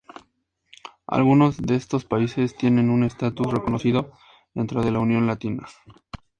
[1.05, 4.13] Algunos de estos países tienen un estatus reconocido
[4.55, 5.67] dentro de la Unión Latina.